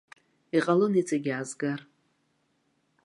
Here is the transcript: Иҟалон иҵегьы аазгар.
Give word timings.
Иҟалон 0.57 0.93
иҵегьы 0.99 1.31
аазгар. 1.35 1.79